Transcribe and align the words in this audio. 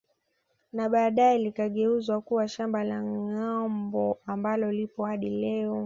Na 0.73 0.89
baadae 0.89 1.37
likageuzwa 1.37 2.21
kuwa 2.21 2.47
shamba 2.47 2.83
la 2.83 3.03
Ngâombe 3.03 4.15
ambalo 4.25 4.71
lipo 4.71 5.05
hadi 5.05 5.29
leo 5.29 5.79